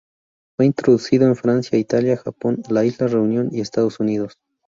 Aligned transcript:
Fue 0.57 0.65
introducido 0.65 1.27
en 1.27 1.35
Francia, 1.35 1.77
Italia, 1.77 2.17
Japón, 2.17 2.63
la 2.69 2.83
isla 2.83 3.05
Reunión 3.05 3.49
y 3.51 3.61
Estados 3.61 3.99
Unidos. 3.99 4.39